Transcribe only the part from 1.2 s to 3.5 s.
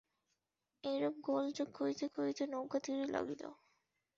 গোলযোগ করিতে করিতে নৌকা তীরে লাগিল।